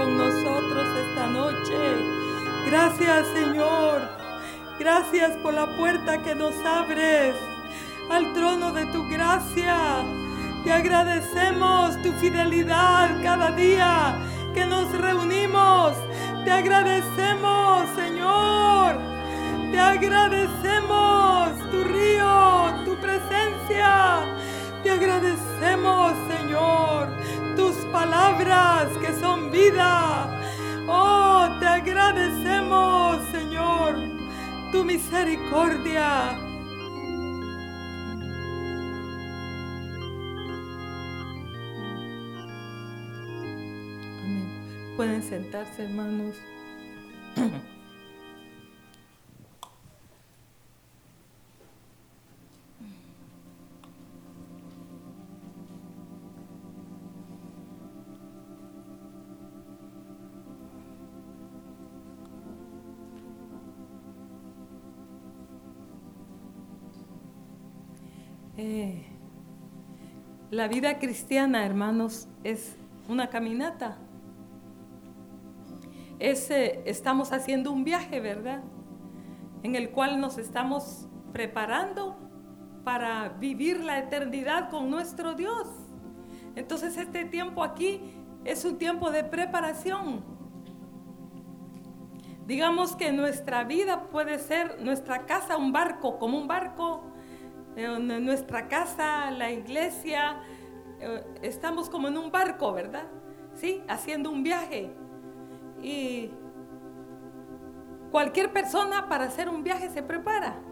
[0.00, 1.76] con nosotros esta noche.
[2.66, 4.00] Gracias Señor.
[4.78, 7.34] Gracias por la puerta que nos abres
[8.10, 9.76] al trono de tu gracia.
[10.64, 14.16] Te agradecemos tu fidelidad cada día
[14.54, 15.92] que nos reunimos.
[16.44, 18.96] Te agradecemos, Señor.
[19.70, 24.24] Te agradecemos tu río, tu presencia.
[24.82, 27.08] Te agradecemos, Señor,
[27.60, 30.40] tus palabras que son vida.
[30.88, 33.96] Oh, te agradecemos, Señor,
[34.72, 36.30] tu misericordia.
[44.24, 44.94] Amén.
[44.96, 46.36] Pueden sentarse, hermanos.
[70.50, 72.76] la vida cristiana, hermanos, es
[73.08, 73.98] una caminata.
[76.18, 78.62] estamos haciendo un viaje, ¿verdad?
[79.62, 82.18] En el cual nos estamos preparando
[82.84, 85.68] para vivir la eternidad con nuestro Dios.
[86.56, 88.00] Entonces este tiempo aquí
[88.44, 90.24] es un tiempo de preparación.
[92.46, 97.04] Digamos que nuestra vida puede ser nuestra casa un barco, como un barco
[97.84, 100.40] en nuestra casa, la iglesia,
[101.00, 103.04] eh, estamos como en un barco, ¿verdad?
[103.54, 104.90] Sí, haciendo un viaje.
[105.82, 106.30] Y
[108.10, 110.62] cualquier persona para hacer un viaje se prepara.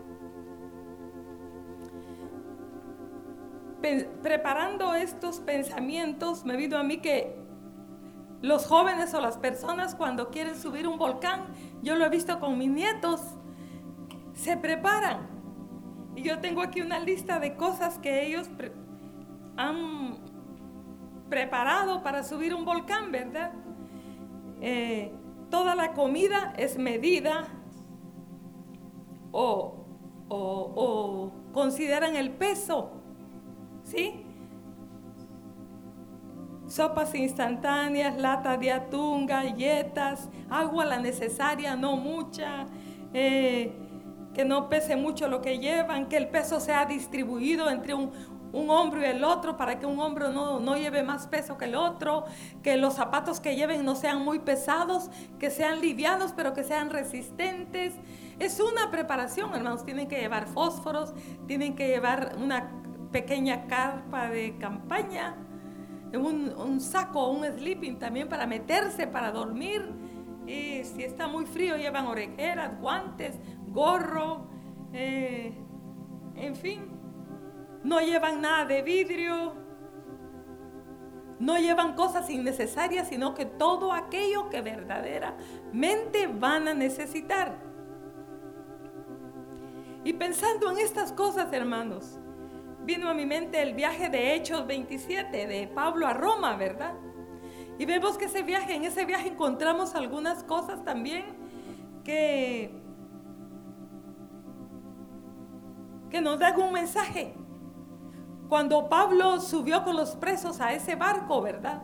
[4.22, 7.38] preparando estos pensamientos, me vino a mí que
[8.42, 11.46] los jóvenes o las personas cuando quieren subir un volcán,
[11.80, 13.20] yo lo he visto con mis nietos,
[14.34, 15.37] se preparan
[16.18, 18.48] y yo tengo aquí una lista de cosas que ellos
[19.56, 20.16] han
[21.28, 23.52] preparado para subir un volcán, ¿verdad?
[24.60, 25.12] Eh,
[25.50, 27.44] toda la comida es medida
[29.30, 29.84] o,
[30.28, 32.90] o consideran el peso,
[33.84, 34.24] ¿sí?
[36.68, 42.66] sopas instantáneas, lata de atún, galletas, agua la necesaria, no mucha,
[43.14, 43.72] eh,
[44.38, 48.12] que no pese mucho lo que llevan, que el peso sea distribuido entre un,
[48.52, 51.74] hombro y el otro para que un hombro no, no, lleve más peso que el
[51.74, 52.24] otro,
[52.62, 55.10] que los zapatos que lleven no sean muy pesados,
[55.40, 57.94] que sean livianos pero que sean resistentes.
[58.38, 59.84] Es una preparación, hermanos.
[59.84, 61.14] Tienen que llevar fósforos,
[61.48, 62.70] tienen que llevar una
[63.10, 65.34] pequeña carpa de campaña,
[66.14, 69.82] un, un saco, un sleeping también para meterse, para dormir.
[70.46, 73.34] Y si está muy frío, llevan orejeras, guantes,
[73.72, 74.48] gorro,
[74.92, 75.54] eh,
[76.36, 76.88] en fin,
[77.84, 79.54] no llevan nada de vidrio,
[81.38, 87.56] no llevan cosas innecesarias, sino que todo aquello que verdaderamente van a necesitar.
[90.04, 92.18] Y pensando en estas cosas, hermanos,
[92.84, 96.94] vino a mi mente el viaje de Hechos 27 de Pablo a Roma, ¿verdad?
[97.78, 101.24] Y vemos que ese viaje, en ese viaje encontramos algunas cosas también
[102.02, 102.87] que
[106.10, 107.34] que nos dan un mensaje.
[108.48, 111.82] Cuando Pablo subió con los presos a ese barco, ¿verdad?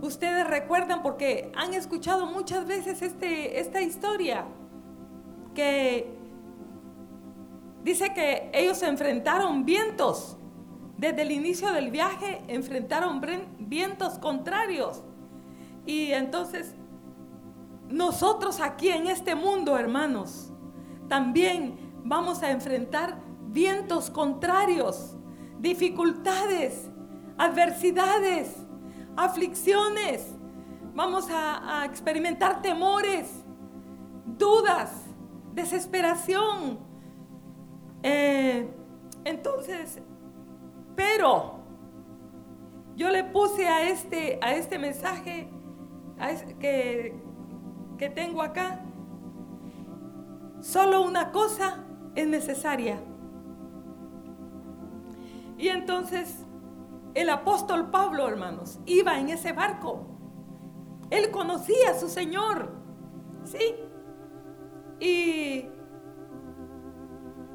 [0.00, 4.46] Ustedes recuerdan porque han escuchado muchas veces este, esta historia
[5.54, 6.16] que
[7.82, 10.36] dice que ellos enfrentaron vientos.
[10.96, 13.20] Desde el inicio del viaje enfrentaron
[13.58, 15.04] vientos contrarios.
[15.86, 16.74] Y entonces
[17.88, 20.52] nosotros aquí en este mundo, hermanos,
[21.08, 25.14] también vamos a enfrentar vientos contrarios,
[25.58, 26.90] dificultades,
[27.36, 28.56] adversidades,
[29.14, 30.34] aflicciones.
[30.94, 33.44] Vamos a, experimentar temores,
[34.24, 34.90] dudas,
[35.52, 36.78] desesperación.
[38.02, 38.68] Eh,
[39.24, 40.00] entonces,
[40.96, 41.58] pero
[42.96, 45.50] yo le puse a este, a este mensaje
[46.58, 47.14] que,
[47.98, 48.82] que tengo acá,
[50.60, 51.84] solo una cosa
[52.18, 53.00] es necesaria.
[55.56, 56.44] Y entonces
[57.14, 60.06] el apóstol Pablo, hermanos, iba en ese barco.
[61.10, 62.72] Él conocía a su Señor.
[63.44, 63.76] ¿Sí?
[65.00, 65.66] Y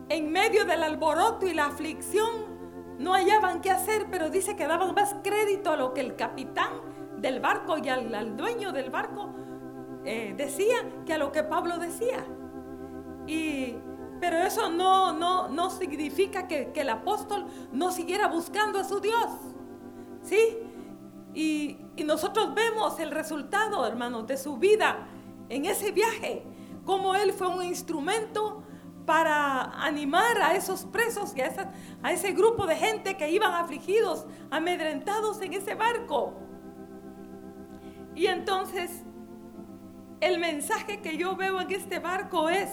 [0.09, 2.53] en medio del alboroto y la aflicción
[2.99, 6.71] no hallaban qué hacer, pero dice que daban más crédito a lo que el capitán
[7.17, 9.33] del barco y al, dueño del barco
[10.05, 10.75] eh, decía
[11.05, 12.25] que a lo que Pablo decía.
[13.27, 13.75] Y,
[14.23, 19.01] pero eso no, no, no significa que, que, el apóstol no siguiera buscando a su
[19.01, 19.29] Dios.
[20.21, 20.59] ¿Sí?
[21.33, 25.09] Y, y nosotros vemos el resultado, hermanos, de su vida
[25.49, 26.45] en ese viaje.
[26.85, 28.63] Como él fue un instrumento
[29.05, 34.25] para animar a esos presos y a, a ese grupo de gente que iban afligidos,
[34.49, 36.31] amedrentados en ese barco.
[38.15, 39.03] Y entonces,
[40.21, 42.69] el mensaje que yo veo en este barco es,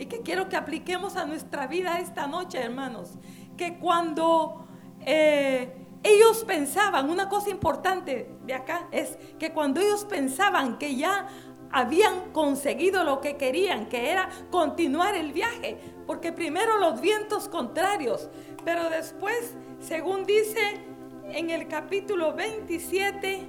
[0.00, 3.18] y que quiero que apliquemos a nuestra vida esta noche, hermanos,
[3.58, 4.66] que cuando
[5.02, 11.28] eh, ellos pensaban, una cosa importante de acá es que cuando ellos pensaban que ya
[11.70, 15.76] habían conseguido lo que querían, que era continuar el viaje,
[16.06, 18.30] porque primero los vientos contrarios,
[18.64, 20.80] pero después, según dice
[21.24, 23.46] en el capítulo 27,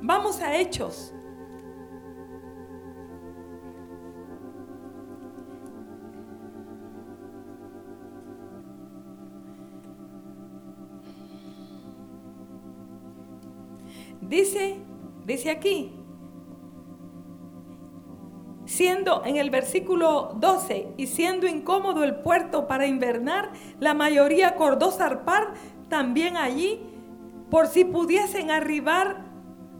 [0.00, 1.14] vamos a Hechos.
[14.32, 14.76] Dice,
[15.26, 15.92] dice aquí,
[18.64, 24.90] siendo en el versículo 12 y siendo incómodo el puerto para invernar, la mayoría acordó
[24.90, 25.52] zarpar
[25.90, 26.80] también allí
[27.50, 29.26] por si pudiesen arribar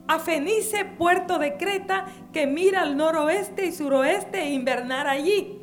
[0.06, 5.62] a Fenice, puerto de Creta, que mira al noroeste y suroeste e invernar allí.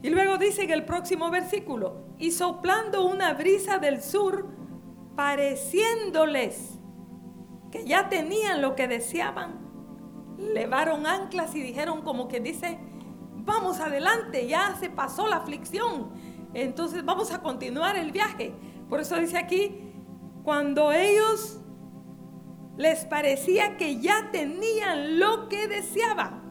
[0.00, 4.46] Y luego dice en el próximo versículo, y soplando una brisa del sur,
[5.16, 6.75] pareciéndoles
[7.84, 9.58] ya tenían lo que deseaban,
[10.38, 12.78] levaron anclas y dijeron como que dice,
[13.34, 16.10] vamos adelante, ya se pasó la aflicción,
[16.54, 18.54] entonces vamos a continuar el viaje.
[18.88, 19.92] Por eso dice aquí,
[20.42, 21.58] cuando ellos
[22.76, 26.42] les parecía que ya tenían lo que deseaban.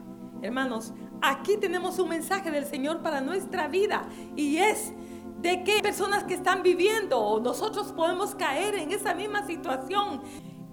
[0.42, 0.92] Hermanos,
[1.22, 4.92] aquí tenemos un mensaje del Señor para nuestra vida y es
[5.40, 10.22] de que personas que están viviendo o nosotros podemos caer en esa misma situación.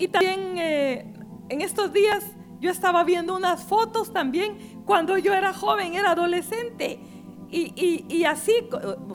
[0.04, 1.14] Y también eh,
[1.48, 2.26] en estos días
[2.60, 7.00] yo estaba viendo unas fotos también cuando yo era joven, era adolescente.
[7.50, 8.52] Y, así,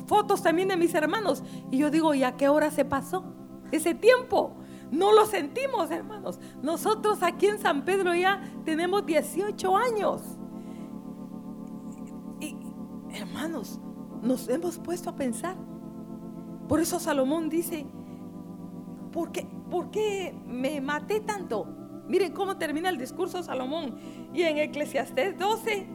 [0.06, 1.42] fotos también de mis hermanos.
[1.70, 3.22] Y yo digo, ¿y a qué hora se pasó
[3.70, 4.56] ese tiempo?
[4.90, 6.40] No lo sentimos, hermanos.
[6.62, 10.22] Nosotros aquí en San Pedro ya tenemos 18 años.
[12.40, 12.56] Y,
[13.12, 13.78] hermanos,
[14.22, 15.56] nos hemos puesto a pensar.
[16.66, 17.84] Por eso Salomón dice,
[19.12, 21.66] ¿por qué, ¿por qué me maté tanto?
[22.08, 23.98] Miren cómo termina el discurso Salomón.
[24.32, 25.86] Y en Eclesiastés 12,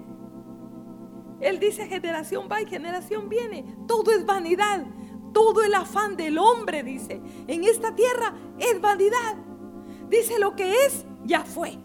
[1.42, 3.66] él dice, generación va y generación viene.
[3.88, 4.86] Todo es vanidad.
[5.34, 9.36] Todo el afán del hombre, dice, en esta tierra es vanidad.
[10.08, 11.80] Dice lo que es, ya fue.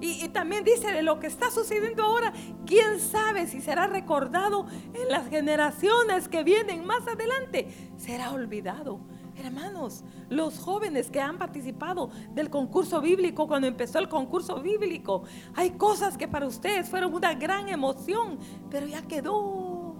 [0.00, 2.32] Y, y, también dice de lo que está sucediendo ahora,
[2.66, 7.68] quién sabe si será recordado en las generaciones que vienen más adelante.
[7.96, 9.00] Será olvidado.
[9.40, 15.70] Hermanos, los jóvenes que han participado del concurso bíblico, cuando empezó el concurso bíblico, hay
[15.72, 18.38] cosas que para ustedes fueron una gran emoción,
[18.70, 19.94] pero ya quedó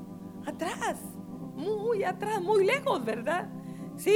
[0.47, 0.99] atrás,
[1.57, 3.49] muy atrás, muy lejos, ¿verdad?
[3.97, 4.15] ¿Sí?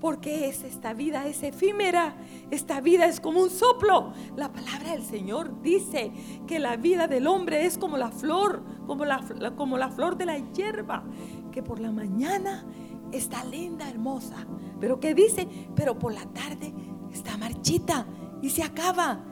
[0.00, 2.16] Porque es esta vida, es efímera.
[2.50, 4.12] Esta vida es como un soplo.
[4.36, 6.12] La palabra del Señor dice
[6.46, 9.20] que la vida del hombre es como la flor, como la,
[9.56, 11.04] como la flor de la hierba,
[11.52, 12.64] que por la mañana
[13.12, 14.46] está linda, hermosa.
[14.78, 15.48] Pero ¿qué dice?
[15.74, 16.72] Pero por la tarde
[17.12, 18.06] está marchita
[18.42, 19.24] y se acaba.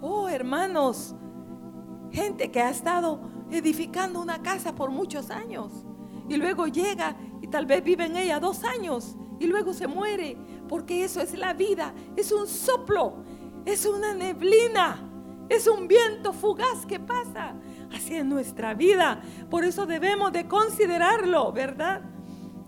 [0.00, 1.14] Oh, hermanos,
[2.10, 5.84] gente que ha estado edificando una casa por muchos años
[6.28, 10.36] y luego llega y tal vez vive en ella dos años y luego se muere,
[10.68, 13.16] porque eso es la vida, es un soplo,
[13.64, 15.10] es una neblina,
[15.48, 17.54] es un viento fugaz que pasa.
[17.94, 22.02] Así nuestra vida, por eso debemos de considerarlo, ¿verdad?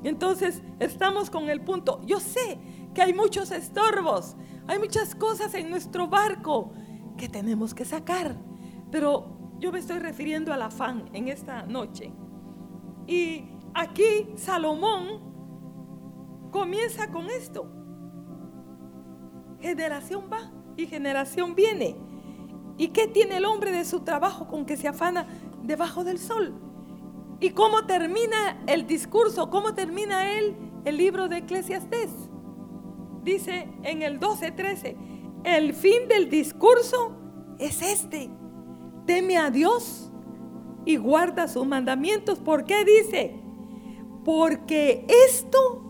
[0.07, 2.01] Entonces estamos con el punto.
[2.07, 2.61] Yo sé
[2.95, 4.37] que hay muchos estorbos,
[4.69, 6.71] hay muchas cosas en nuestro barco
[7.17, 8.37] que tenemos que sacar,
[8.93, 12.13] pero yo me estoy refiriendo al afán en esta noche.
[13.09, 17.69] Y aquí Salomón comienza con esto.
[19.59, 21.97] Generación va y generación viene.
[22.79, 25.27] ¿Y qué tiene el hombre de su trabajo con que se afana
[25.65, 26.66] debajo del sol?
[27.41, 29.51] ¿Y cómo termina el discurso?
[29.51, 32.11] ¿Cómo termina él el libro de Eclesiastés?
[33.23, 34.97] Dice en el 12:13,
[35.45, 37.13] el fin del discurso
[37.59, 38.31] es este.
[39.05, 40.11] Teme a Dios
[40.85, 42.39] y guarda sus mandamientos.
[42.39, 43.39] ¿Por qué dice?
[44.25, 45.83] Porque esto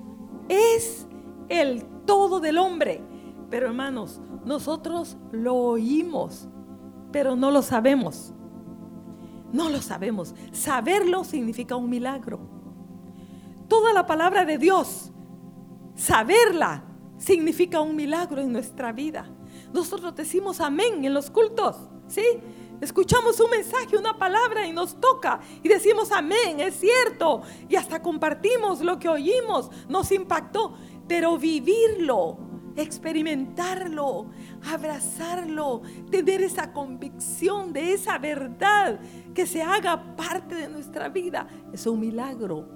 [0.48, 1.06] es
[1.48, 3.02] el todo del hombre.
[3.50, 6.48] Pero hermanos, nosotros lo oímos,
[7.12, 8.34] pero no lo sabemos.
[9.52, 10.34] No lo sabemos.
[10.52, 12.40] Saberlo significa un milagro.
[13.68, 15.10] Toda la palabra de Dios,
[15.94, 16.84] saberla,
[17.18, 19.26] significa un milagro en nuestra vida.
[19.72, 21.76] Nosotros decimos amén en los cultos,
[22.06, 22.24] ¿sí?
[22.80, 27.42] Escuchamos un mensaje, una palabra y nos toca y decimos amén, es cierto.
[27.68, 30.74] Y hasta compartimos lo que oímos, nos impactó.
[31.08, 32.38] Pero vivirlo,
[32.76, 34.26] experimentarlo,
[34.72, 39.00] abrazarlo, tener esa convicción de esa verdad
[39.34, 42.68] que se haga parte de nuestra vida, es un milagro.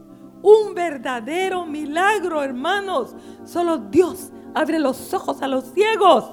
[0.43, 3.15] Un verdadero milagro, hermanos.
[3.45, 6.31] Solo Dios abre los ojos a los ciegos.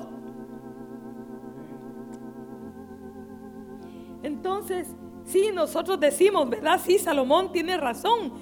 [4.23, 4.87] Entonces,
[5.25, 6.79] sí, nosotros decimos, ¿verdad?
[6.83, 8.33] Sí, Salomón tiene razón.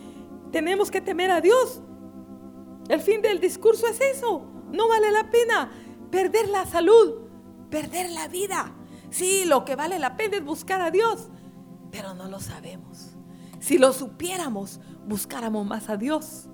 [0.51, 1.81] Tenemos que temer a Dios.
[2.87, 4.54] El fin del discurso es eso.
[4.75, 5.71] No vale la pena
[6.11, 7.21] perder la salud,
[7.69, 8.73] perder la vida.
[9.09, 11.29] Sí, lo que vale la pena es buscar a Dios,
[11.91, 13.15] pero no lo sabemos.
[13.59, 16.47] Si lo supiéramos, buscáramos más a Dios.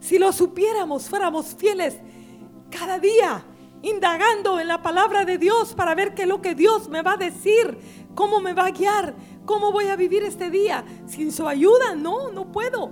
[0.00, 1.98] Si lo supiéramos, fuéramos fieles
[2.70, 3.44] cada día,
[3.82, 7.12] indagando en la palabra de Dios para ver qué es lo que Dios me va
[7.12, 7.78] a decir,
[8.14, 10.84] cómo me va a guiar, cómo voy a vivir este día.
[11.06, 12.90] Sin su ayuda, no, no puedo.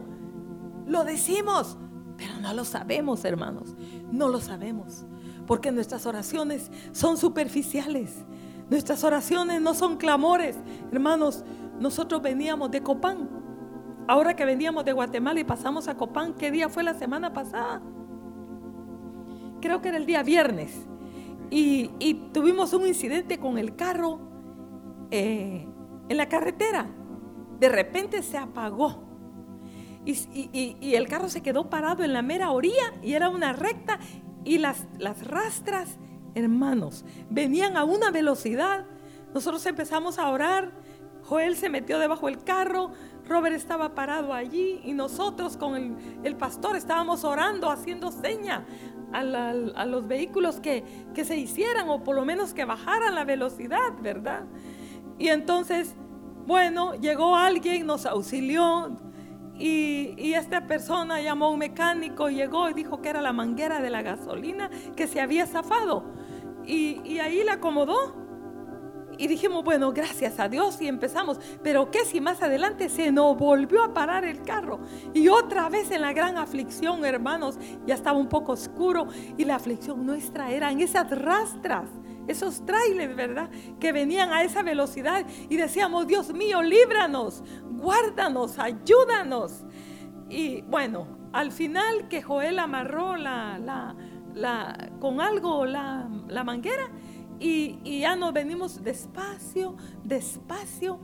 [0.87, 1.79] Lo decimos,
[2.21, 3.75] pero no lo sabemos, hermanos.
[4.13, 5.07] No lo sabemos.
[5.47, 8.27] Porque nuestras oraciones son superficiales.
[8.69, 10.59] Nuestras oraciones no son clamores.
[10.93, 11.45] Hermanos,
[11.79, 13.31] nosotros veníamos de Copán.
[14.07, 17.81] Ahora que veníamos de Guatemala y pasamos a Copán, ¿qué día fue la semana pasada?
[19.63, 20.79] Creo que era el día viernes.
[21.49, 21.89] Y,
[22.35, 24.21] tuvimos un incidente con el carro
[25.11, 25.67] eh,
[26.11, 26.87] en la carretera.
[27.59, 29.10] De repente se apagó.
[30.05, 33.99] Y, el carro se quedó parado en la mera orilla y era una recta
[34.45, 35.99] y las, las rastras,
[36.35, 38.87] hermanos, venían a una velocidad.
[39.35, 40.73] Nosotros empezamos a orar,
[41.25, 42.91] Joel se metió debajo del carro,
[43.29, 48.65] Robert estaba parado allí y nosotros con el, pastor estábamos orando, haciendo seña
[49.13, 50.83] a, a los vehículos que,
[51.15, 54.47] que se hicieran o por lo menos que bajaran la velocidad, ¿verdad?
[55.19, 55.95] Y entonces,
[56.47, 58.97] bueno, llegó alguien, nos auxilió,
[59.61, 63.91] y, esta persona llamó a un mecánico, llegó y dijo que era la manguera de
[63.91, 66.05] la gasolina que se había zafado.
[66.65, 68.19] Y, y ahí la acomodó.
[69.19, 71.39] Y dijimos, bueno, gracias a Dios y empezamos.
[71.63, 74.81] Pero ¿qué si más adelante se nos volvió a parar el carro?
[75.13, 79.57] Y otra vez en la gran aflicción, hermanos, ya estaba un poco oscuro y la
[79.57, 81.91] aflicción nuestra eran esas rastras
[82.31, 83.51] esos trailers, ¿verdad?
[83.79, 89.65] Que venían a esa velocidad y decíamos, Dios mío, líbranos, guárdanos, ayúdanos.
[90.29, 93.59] Y bueno, al final que Joel amarró la,
[94.35, 96.09] la, con algo la,
[96.45, 96.91] manguera
[97.39, 101.01] y, y ya nos venimos despacio, despacio.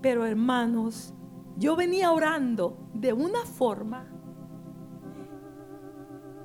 [0.00, 1.14] Pero hermanos,
[1.56, 4.13] yo venía orando de una forma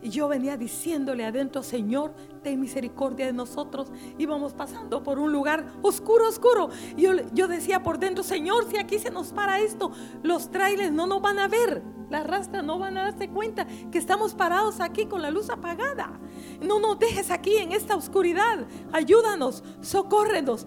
[0.01, 3.91] y yo venía diciéndole adentro, Señor, ten misericordia de nosotros.
[4.17, 6.69] Íbamos pasando por un lugar oscuro, oscuro.
[6.95, 9.91] Y yo, yo decía por dentro, Señor, si aquí se nos para esto,
[10.23, 11.83] los trailers no nos van a ver.
[12.09, 16.19] Las rastras no van a darse cuenta que estamos parados aquí con la luz apagada.
[16.61, 18.65] No nos dejes aquí en esta oscuridad.
[18.91, 20.65] Ayúdanos, socórrenos.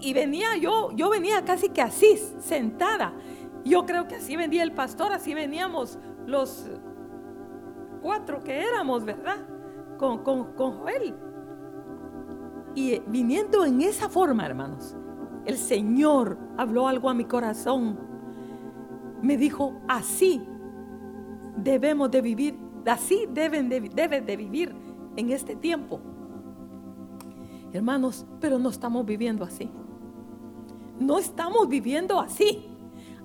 [0.00, 3.14] Y venía yo, yo venía casi que así, sentada.
[3.64, 6.66] Yo creo que así venía el pastor, así veníamos los
[8.04, 9.38] cuatro que éramos, ¿verdad?
[9.96, 11.14] Con, con, Joel.
[12.74, 14.94] Y viniendo en esa forma, hermanos,
[15.46, 17.98] el Señor habló algo a mi corazón.
[19.22, 20.46] Me dijo, así
[21.56, 24.74] debemos de vivir, así deben de, deben de vivir
[25.16, 25.98] en este tiempo.
[27.72, 29.70] Hermanos, pero no estamos viviendo así.
[31.00, 32.68] No estamos viviendo así.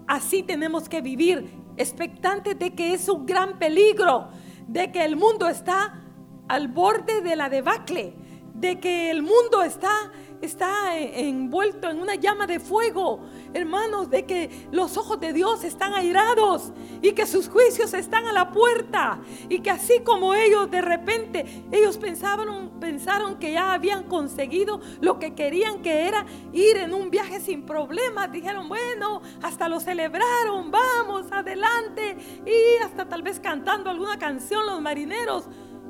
[0.08, 4.30] Así tenemos que vivir, expectantes de que es un gran peligro,
[4.70, 6.00] de que el mundo está
[6.48, 8.14] al borde de la debacle,
[8.60, 10.12] de que el mundo está
[10.42, 13.20] está envuelto en una llama de fuego,
[13.54, 18.32] hermanos, de que los ojos de Dios están airados y que sus juicios están a
[18.32, 24.04] la puerta y que así como ellos de repente ellos pensaron pensaron que ya habían
[24.04, 29.68] conseguido lo que querían que era ir en un viaje sin problemas, dijeron, bueno, hasta
[29.68, 35.46] lo celebraron, vamos adelante y hasta tal vez cantando alguna canción los marineros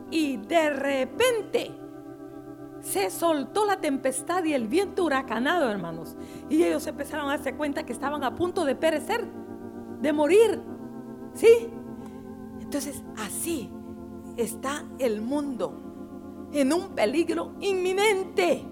[0.09, 1.88] y de repente
[2.81, 6.15] se soltó la tempestad y el viento huracanado, hermanos.
[6.49, 9.25] Y ellos empezaron a darse cuenta que estaban a punto de perecer,
[10.01, 10.61] de morir.
[11.33, 11.69] ¿Sí?
[12.59, 13.71] Entonces, así
[14.37, 15.85] está el mundo.
[16.51, 18.65] en un peligro inminente.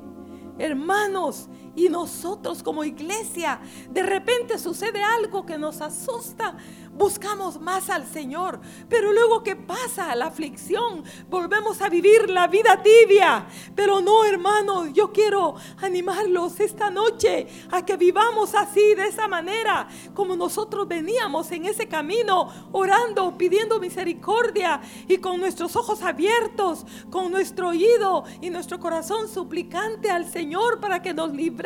[0.58, 3.60] Hermanos, y nosotros como iglesia,
[3.92, 6.58] de repente sucede algo que nos asusta,
[6.98, 12.82] buscamos más al Señor, pero luego que pasa la aflicción, volvemos a vivir la vida
[12.82, 13.48] tibia.
[13.76, 19.88] Pero no, hermanos, yo quiero animarlos esta noche a que vivamos así, de esa manera,
[20.14, 27.32] como nosotros veníamos en ese camino, orando, pidiendo misericordia y con nuestros ojos abiertos, con
[27.32, 31.58] nuestro oído y nuestro corazón suplicante al Señor para que nos libre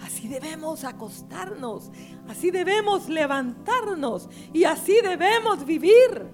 [0.00, 1.90] Así debemos acostarnos,
[2.28, 6.30] así debemos levantarnos y así debemos vivir.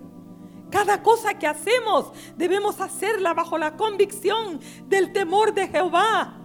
[0.71, 6.40] Cada cosa que hacemos debemos hacerla bajo la convicción del temor de Jehová,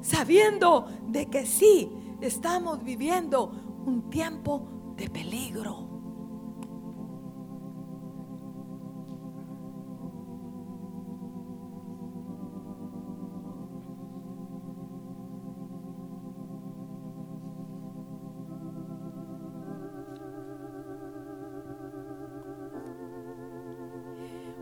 [0.00, 3.50] sabiendo de que sí estamos viviendo
[3.84, 5.85] un tiempo de peligro.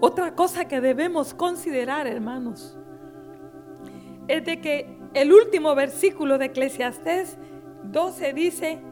[0.06, 2.76] Otra cosa que debemos considerar, hermanos,
[4.28, 7.38] es de que el último versículo de Eclesiastés
[7.84, 8.82] 12 dice,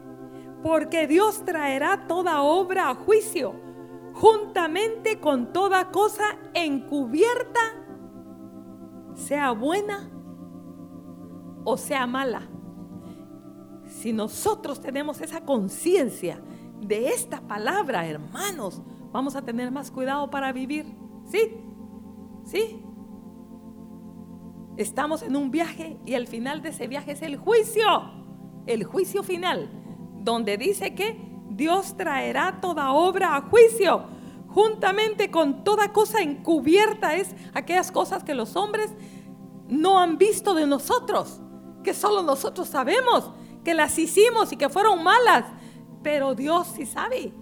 [0.63, 3.53] porque Dios traerá toda obra a juicio,
[4.15, 7.59] juntamente con toda cosa encubierta,
[9.13, 10.09] sea buena
[11.63, 12.49] o sea mala.
[13.85, 16.41] Si nosotros tenemos esa conciencia
[16.81, 21.02] de esta palabra, hermanos, vamos a tener más cuidado para vivir.
[21.25, 21.57] ¿Sí?
[22.45, 22.83] ¿Sí?
[24.77, 27.85] Estamos en un viaje y el final de ese viaje es el juicio.
[28.65, 29.69] El juicio final,
[30.21, 31.17] donde dice que
[31.49, 34.05] Dios traerá toda obra a juicio,
[34.47, 38.91] juntamente con toda cosa encubierta, es aquellas cosas que los hombres
[39.67, 41.41] no han visto de nosotros,
[41.83, 43.31] que solo nosotros sabemos,
[43.63, 45.45] que las hicimos y que fueron malas,
[46.01, 47.33] pero Dios sí sabe.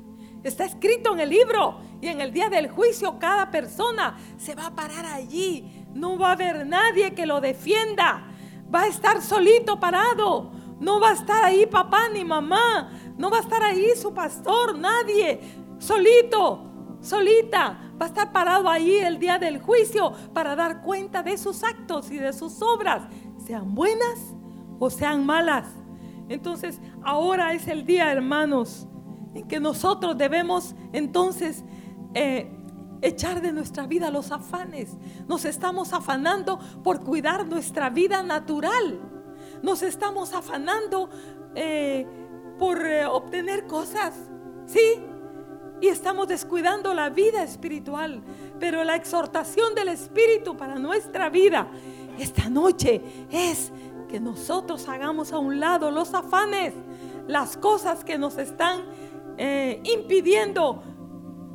[0.44, 4.68] Está escrito en el libro y en el día del juicio cada persona se va
[4.68, 5.86] a parar allí.
[5.94, 8.28] No va a haber nadie que lo defienda.
[8.74, 10.52] Va a estar solito parado.
[10.80, 12.90] No va a estar ahí papá ni mamá.
[13.18, 15.40] No va a estar ahí su pastor, nadie.
[15.78, 17.78] Solito, solita.
[18.02, 22.10] Va a estar parado ahí el día del juicio para dar cuenta de sus actos
[22.10, 23.04] y de sus obras,
[23.46, 24.18] sean buenas
[24.80, 25.68] o sean malas.
[26.28, 28.88] Entonces, ahora es el día, hermanos,
[29.36, 31.64] en que nosotros debemos entonces
[32.14, 32.50] eh,
[33.02, 34.98] echar de nuestra vida los afanes.
[35.28, 39.00] Nos estamos afanando por cuidar nuestra vida natural.
[39.64, 41.10] Nos estamos afanando
[41.56, 42.06] eh,
[42.60, 44.14] por eh, obtener cosas.
[44.66, 45.02] ¿Sí?
[45.82, 48.22] Y estamos descuidando la vida espiritual.
[48.60, 51.68] Pero la exhortación del Espíritu para nuestra vida
[52.20, 53.72] esta noche es
[54.08, 56.74] que nosotros hagamos a un lado los afanes,
[57.28, 58.82] las cosas que nos están
[59.84, 60.84] impidiendo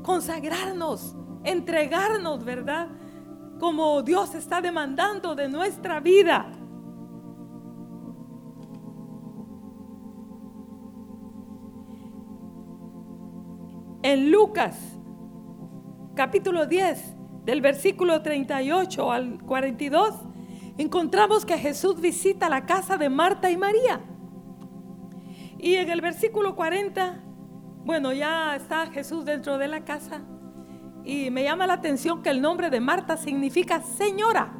[0.07, 2.87] consagrarnos, entregarnos, ¿verdad?
[3.59, 6.47] Como Dios está demandando de nuestra vida.
[14.03, 14.79] En Lucas,
[16.14, 20.14] capítulo 10, del versículo 38 al 42,
[20.79, 24.01] encontramos que Jesús visita la casa de Marta y María.
[25.59, 27.25] Y en el versículo 40
[27.87, 30.20] bueno, ya está Jesús dentro de la casa
[31.05, 34.53] y me llama la atención que el nombre de Marta significa señora.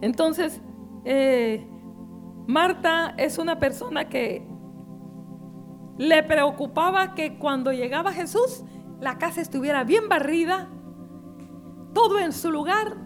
[0.00, 0.60] Entonces,
[1.04, 1.64] eh,
[2.48, 4.44] Marta es una persona que
[5.98, 8.64] le preocupaba que cuando llegaba Jesús,
[9.00, 10.68] la casa estuviera bien barrida,
[11.94, 12.96] todo en su lugar,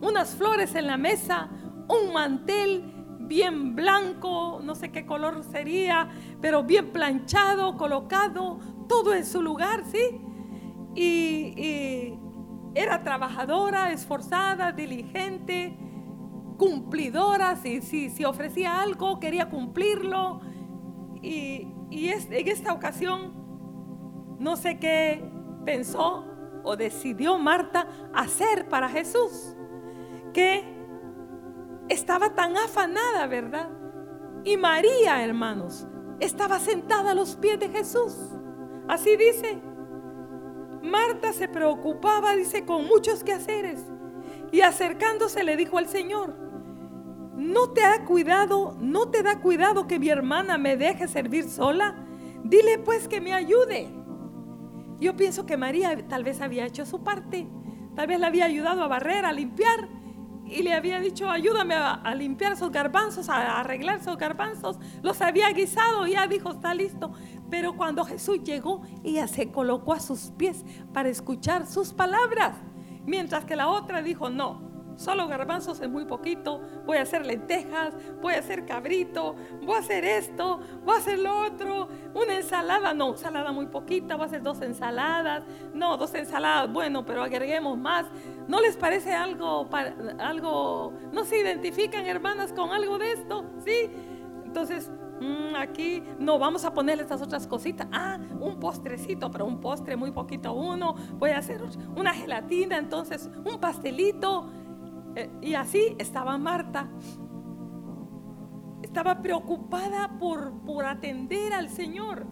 [0.00, 1.50] unas flores en la mesa,
[1.88, 2.93] un mantel
[3.26, 6.08] bien blanco, no sé qué color sería,
[6.40, 8.58] pero bien planchado, colocado,
[8.88, 10.20] todo en su lugar, ¿sí?
[10.94, 12.18] Y,
[12.76, 15.76] era trabajadora, esforzada, diligente,
[16.58, 20.40] cumplidora, si, si, ofrecía algo, quería cumplirlo.
[21.22, 23.32] Y, y en esta ocasión,
[24.40, 25.22] no sé qué
[25.64, 26.24] pensó
[26.64, 29.54] o decidió Marta hacer para Jesús,
[30.32, 30.73] que
[32.04, 33.70] estaba tan afanada, ¿verdad?
[34.44, 35.86] Y María, hermanos,
[36.20, 38.14] estaba sentada a los pies de Jesús.
[38.86, 39.58] Así dice.
[40.82, 43.82] Marta se preocupaba, dice, con muchos quehaceres.
[44.52, 46.36] Y acercándose le dijo al Señor,
[47.36, 52.04] ¿no te ha cuidado, no te da cuidado que mi hermana me deje servir sola?
[52.42, 53.88] Dile pues que me ayude.
[55.00, 57.48] Yo pienso que María tal vez había hecho su parte
[57.94, 59.88] tal vez le había ayudado a barrer, a limpiar,
[60.54, 64.78] y le había dicho, ayúdame a, limpiar esos garbanzos, a, arreglar esos garbanzos.
[65.02, 67.12] Los había guisado ya dijo, está listo.
[67.50, 72.56] Pero cuando Jesús llegó, ella se colocó a sus pies para escuchar sus palabras.
[73.04, 76.60] Mientras que la otra dijo, no, Solo garbanzos es muy poquito.
[76.86, 81.18] Voy a hacer lentejas, voy a hacer cabrito, voy a hacer esto, voy a hacer
[81.18, 81.88] lo otro.
[82.14, 85.44] Una ensalada, no, ensalada muy poquita, voy a hacer dos ensaladas.
[85.72, 88.06] No, dos ensaladas, bueno, pero agreguemos más.
[88.46, 89.68] ¿No les parece algo,
[90.18, 93.44] algo, no se identifican hermanas con algo de esto?
[93.64, 93.90] ¿Sí?
[94.44, 97.88] Entonces, mm, aquí no vamos a ponerle estas otras cositas.
[97.90, 100.94] Ah, un postrecito, pero un postre muy poquito uno.
[101.14, 101.62] Voy a hacer
[101.96, 104.48] una gelatina, entonces un pastelito.
[105.16, 106.88] Eh, y así estaba Marta.
[108.82, 112.26] Estaba preocupada por, por atender al Señor.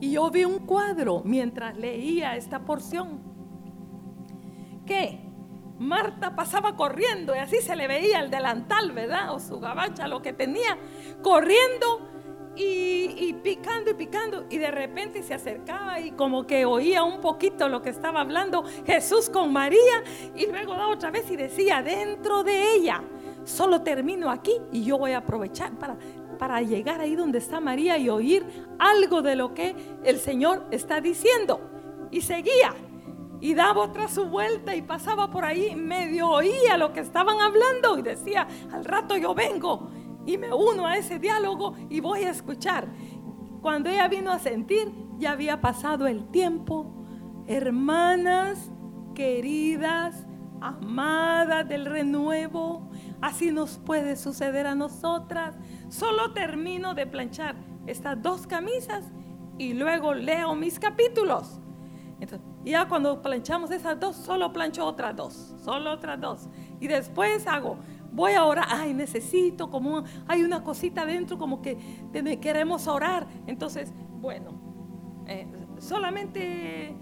[0.00, 3.20] Y yo vi un cuadro mientras leía esta porción.
[4.86, 5.20] Que
[5.78, 9.34] Marta pasaba corriendo y así se le veía el delantal, ¿verdad?
[9.34, 10.78] O su gabacha, lo que tenía,
[11.22, 12.09] corriendo
[12.60, 14.44] y, picando y picando.
[14.50, 18.64] Y de repente se acercaba y como que oía un poquito lo que estaba hablando
[18.86, 20.02] Jesús con María.
[20.36, 23.02] Y luego da otra vez y decía, dentro de ella,
[23.44, 25.96] solo termino aquí y yo voy a aprovechar para,
[26.38, 28.44] para llegar ahí donde está María y oír
[28.78, 31.60] algo de lo que el Señor está diciendo.
[32.10, 32.74] Y seguía.
[33.42, 37.96] Y daba otra su vuelta y pasaba por ahí, medio oía lo que estaban hablando
[37.96, 39.88] y decía, al rato yo vengo
[40.26, 42.88] y me uno a ese diálogo y voy a escuchar.
[43.60, 46.94] Cuando ella vino a sentir, ya había pasado el tiempo.
[47.46, 48.70] Hermanas
[49.14, 50.26] queridas,
[50.60, 52.88] amadas del renuevo,
[53.20, 55.56] así nos puede suceder a nosotras.
[55.88, 57.56] Solo termino de planchar
[57.86, 59.10] estas dos camisas
[59.58, 61.60] y luego leo mis capítulos.
[62.64, 66.48] Ya cuando planchamos esas dos, solo plancho otras dos, solo otras dos.
[66.78, 67.78] Y después hago
[68.12, 71.78] voy a orar, ay, necesito, como hay una cosita dentro como que
[72.40, 73.26] queremos orar.
[73.46, 74.52] Entonces, bueno,
[75.26, 75.46] eh,
[75.78, 76.94] solamente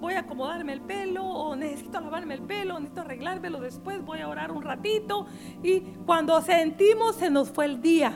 [0.00, 4.28] voy a acomodarme el pelo o necesito lavarme el pelo, necesito arreglármelo después, voy a
[4.28, 5.26] orar un ratito
[5.62, 8.12] y cuando sentimos se nos fue el día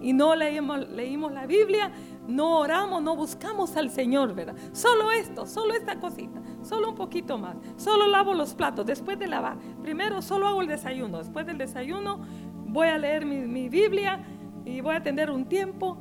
[0.00, 1.90] y no leímos, leímos la Biblia,
[2.26, 4.54] no oramos, no buscamos al Señor, ¿verdad?
[4.72, 7.56] Solo esto, solo esta cosita, solo un poquito más.
[7.76, 9.58] Solo lavo los platos después de lavar.
[9.82, 11.18] Primero solo hago el desayuno.
[11.18, 12.20] Después del desayuno
[12.66, 14.24] voy a leer mi, Biblia
[14.64, 15.96] y voy a atender un tiempo.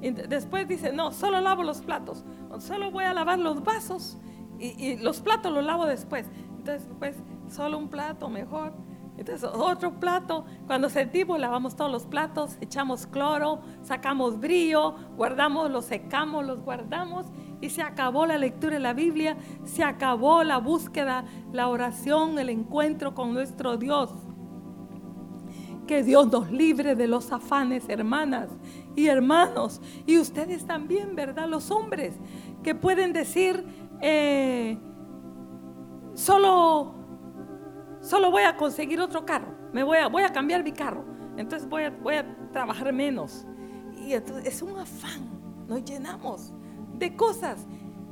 [0.00, 2.24] Y después dice, no, solo lavo los platos.
[2.58, 4.18] Solo voy a lavar los vasos
[4.58, 6.30] y, y los platos los lavo después.
[6.58, 7.16] Entonces, pues,
[7.48, 8.72] solo un plato mejor.
[9.18, 15.86] Entonces, otro plato, cuando sentimos, lavamos todos los platos, echamos cloro, sacamos brillo, guardamos, los
[15.86, 17.26] secamos, los guardamos
[17.60, 22.50] y se acabó la lectura de la Biblia, se acabó la búsqueda, la oración, el
[22.50, 24.10] encuentro con nuestro Dios.
[25.86, 28.48] Que Dios nos libre de los afanes, hermanas
[28.96, 29.80] y hermanos.
[30.04, 31.48] Y ustedes también, ¿verdad?
[31.48, 32.14] Los hombres
[32.62, 33.64] que pueden decir,
[34.00, 34.76] eh,
[36.14, 36.96] solo
[38.06, 41.04] solo voy a conseguir otro carro, me voy a, voy a cambiar mi carro,
[41.36, 43.46] entonces voy a, voy a trabajar menos.
[43.98, 45.28] Y entonces es un afán,
[45.66, 46.52] nos llenamos
[46.98, 47.66] de cosas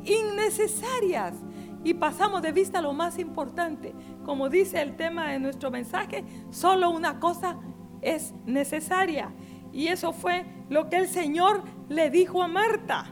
[0.05, 1.35] innecesarias
[1.83, 3.95] y pasamos de vista lo más importante.
[4.25, 7.59] Como dice el tema de nuestro mensaje, solo una cosa
[8.01, 9.33] es necesaria.
[9.73, 13.07] Y eso fue lo que el Señor le dijo a Marta.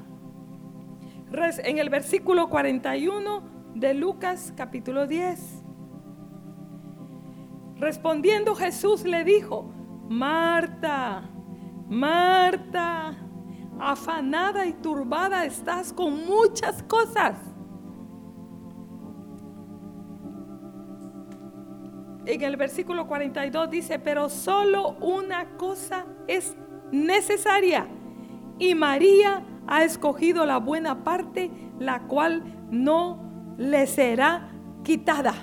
[1.65, 3.43] En el versículo 41
[3.75, 5.63] de Lucas capítulo 10.
[7.77, 9.73] Respondiendo Jesús le dijo,
[10.09, 11.29] Marta,
[11.89, 13.17] Marta,
[13.91, 17.37] afanada y turbada estás con muchas cosas.
[22.25, 26.57] En el versículo 42 dice, pero solo una cosa es
[26.93, 27.89] necesaria.
[28.59, 34.51] Y María ha escogido la buena parte, la cual no le será
[34.85, 35.35] quitada.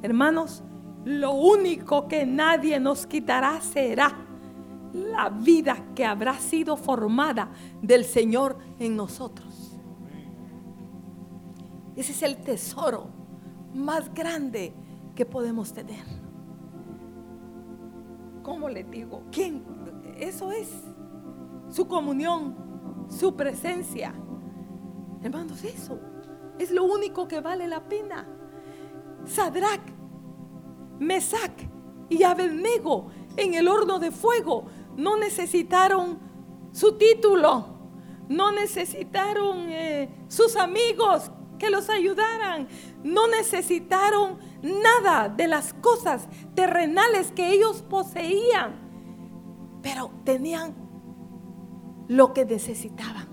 [0.00, 0.62] Hermanos,
[1.04, 4.25] lo único que nadie nos quitará será
[4.96, 7.50] la vida que habrá sido formada
[7.82, 9.78] del Señor en nosotros.
[11.94, 13.08] Ese es el tesoro
[13.74, 14.74] más grande
[15.14, 16.04] que podemos tener.
[18.42, 19.22] ¿Cómo le digo?
[19.30, 19.64] ¿Quién?
[20.18, 20.68] Eso es
[21.68, 22.54] su comunión,
[23.08, 24.14] su presencia.
[25.22, 25.98] Hermanos, eso
[26.58, 28.26] es lo único que vale la pena.
[29.24, 29.82] Sadrach
[30.98, 31.52] Mesac
[32.08, 36.18] y Abednego en el horno de fuego no necesitaron
[36.72, 37.66] su título,
[38.28, 42.68] no necesitaron eh, sus amigos que los ayudaran,
[43.02, 48.74] no necesitaron nada de las cosas terrenales que ellos poseían,
[49.82, 50.74] pero tenían
[52.08, 53.28] lo que necesitaban.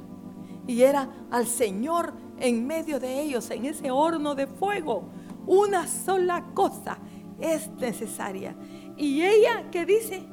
[0.68, 5.10] Y era al Señor en medio de ellos, en ese horno de fuego.
[5.46, 6.98] Una sola cosa
[7.40, 8.56] es necesaria.
[8.96, 10.26] Y ella que dice,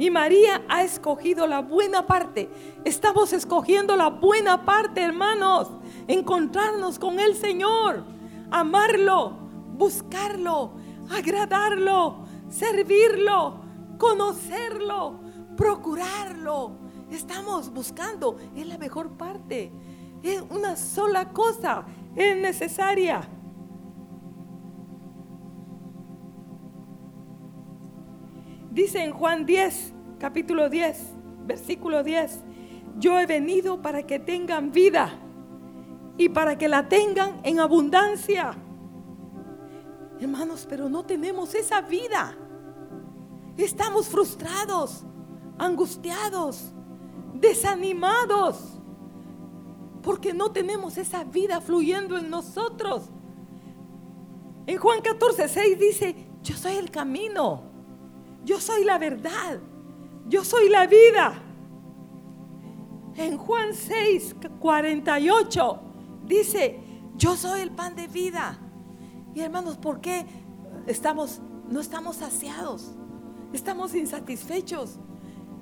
[0.00, 2.48] y María ha escogido la buena parte.
[2.86, 5.68] Estamos escogiendo la buena parte, hermanos.
[6.08, 8.04] Encontrarnos con el Señor,
[8.50, 9.36] amarlo,
[9.74, 10.72] buscarlo,
[11.10, 13.60] agradarlo, servirlo,
[13.98, 15.20] conocerlo,
[15.54, 16.78] procurarlo.
[17.10, 19.70] Estamos buscando, es la mejor parte.
[20.22, 21.84] Es una sola cosa,
[22.16, 23.20] es necesaria.
[28.80, 31.12] Dice en Juan 10, capítulo 10,
[31.44, 32.40] versículo 10,
[32.98, 35.12] yo he venido para que tengan vida
[36.16, 38.56] y para que la tengan en abundancia.
[40.18, 42.34] Hermanos, pero no tenemos esa vida.
[43.58, 45.04] Estamos frustrados,
[45.58, 46.72] angustiados,
[47.34, 48.80] desanimados,
[50.02, 53.10] porque no tenemos esa vida fluyendo en nosotros.
[54.66, 57.69] En Juan 14, 6 dice, yo soy el camino,
[58.44, 59.60] yo soy la verdad,
[60.26, 61.42] yo soy la vida.
[63.16, 65.80] En Juan 6, 48
[66.24, 66.80] dice,
[67.16, 68.58] yo soy el pan de vida.
[69.34, 70.26] Y hermanos, ¿por qué
[70.86, 72.92] estamos, no estamos saciados?
[73.52, 74.98] Estamos insatisfechos.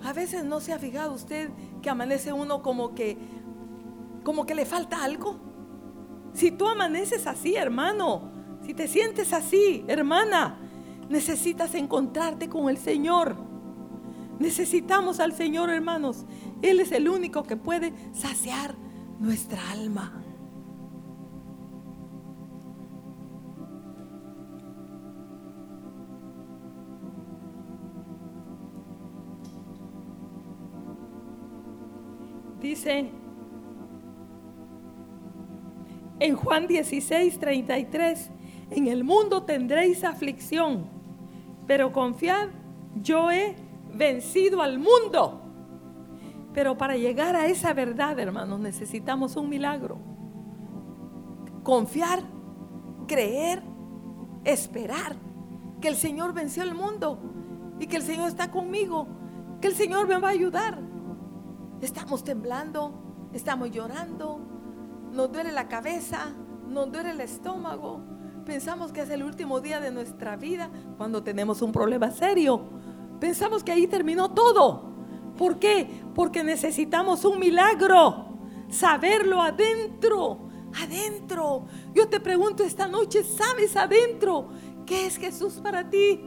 [0.05, 1.51] A veces no se ha fijado usted
[1.83, 3.19] que amanece uno como que,
[4.25, 5.41] como que le falta algo.
[6.33, 8.31] Si tú amaneces así, hermano,
[8.65, 10.59] si te sientes así, hermana,
[11.09, 13.37] necesitas encontrarte con el Señor.
[14.39, 16.25] Necesitamos al Señor, hermanos.
[16.63, 18.75] Él es el único que puede saciar
[19.19, 20.25] nuestra alma.
[32.61, 33.11] Dice
[36.21, 38.31] en Juan 16, 33,
[38.71, 40.98] en el mundo tendréis aflicción,
[41.69, 42.49] pero confiad,
[42.97, 43.55] yo he
[43.93, 45.43] vencido al mundo.
[46.55, 49.99] Pero para llegar a esa verdad, hermanos, necesitamos un milagro.
[51.63, 52.23] Confiar,
[53.07, 53.63] creer,
[54.45, 55.15] esperar
[55.79, 57.19] que el Señor venció el mundo
[57.79, 59.07] y que el Señor está conmigo,
[59.61, 60.79] que el Señor me va a ayudar.
[61.83, 64.41] Estamos temblando, estamos llorando,
[65.13, 66.31] nos duele la cabeza,
[66.67, 68.18] nos duele el estómago.
[68.49, 72.63] Pensamos que es el último día de nuestra vida cuando tenemos un problema serio.
[73.21, 74.91] Pensamos que ahí terminó todo.
[75.37, 75.87] ¿Por qué?
[76.15, 78.39] Porque necesitamos un milagro.
[78.71, 80.49] Saberlo adentro,
[80.83, 81.67] adentro.
[81.93, 84.49] Yo te pregunto esta noche, ¿sabes adentro
[84.87, 86.19] qué es Jesús para ti?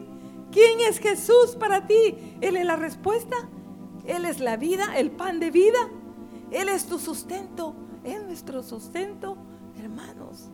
[0.51, 2.37] ¿Quién es Jesús para ti?
[2.39, 3.35] Él es la respuesta.
[4.05, 5.89] Él es la vida, el pan de vida.
[6.51, 9.37] Él es tu sustento, es nuestro sustento,
[9.75, 10.51] hermanos.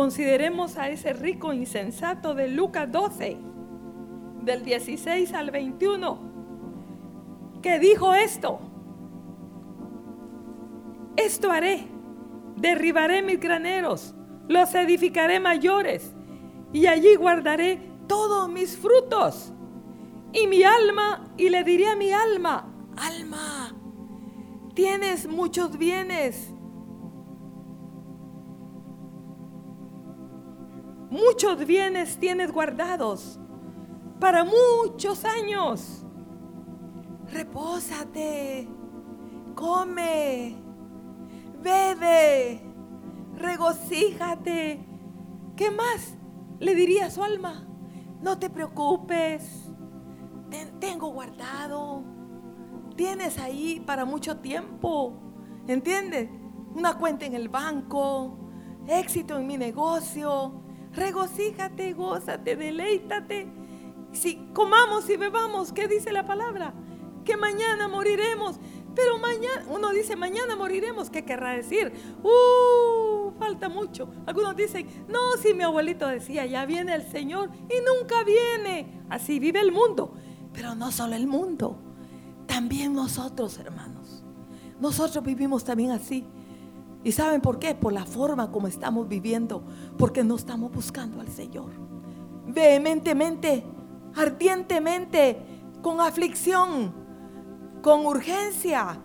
[0.00, 3.36] Consideremos a ese rico insensato de Lucas 12
[4.40, 8.60] del 16 al 21, que dijo esto,
[11.16, 11.86] esto haré,
[12.56, 14.14] derribaré mis graneros,
[14.48, 16.14] los edificaré mayores,
[16.72, 19.52] y allí guardaré todos mis frutos.
[20.32, 23.76] Y mi alma, y le diré a mi alma, alma,
[24.72, 26.54] tienes muchos bienes.
[31.10, 33.40] Muchos bienes tienes guardados
[34.20, 36.04] para muchos años.
[37.32, 38.68] Repósate,
[39.56, 40.54] come,
[41.60, 42.62] bebe,
[43.34, 44.86] regocíjate.
[45.56, 46.14] ¿Qué más
[46.60, 47.66] le diría a su alma?
[48.20, 49.68] No te preocupes,
[50.78, 52.04] tengo guardado,
[52.94, 55.14] tienes ahí para mucho tiempo,
[55.66, 56.30] ¿entiendes?
[56.74, 58.38] Una cuenta en el banco,
[58.86, 63.48] éxito en mi negocio, regocíjate, gózate, deleítate
[64.12, 66.74] si comamos y bebamos, ¿qué dice la palabra?
[67.24, 68.56] Que mañana moriremos.
[68.94, 71.10] Pero mañana, uno dice, mañana moriremos.
[71.10, 71.92] ¿Qué querrá decir?
[72.22, 74.08] Uh, falta mucho.
[74.26, 79.04] Algunos dicen, no, si mi abuelito decía, ya viene el Señor y nunca viene.
[79.08, 80.14] Así vive el mundo.
[80.52, 81.78] Pero no solo el mundo.
[82.46, 84.24] también nosotros, hermanos,
[84.80, 86.26] nosotros vivimos también así.
[87.02, 87.74] ¿Y saben por qué?
[87.74, 89.62] Por la forma como estamos viviendo,
[89.96, 91.70] porque no estamos buscando al Señor.
[92.46, 93.64] Vehementemente,
[94.14, 95.40] ardientemente,
[95.80, 96.92] con aflicción,
[97.82, 99.00] con urgencia,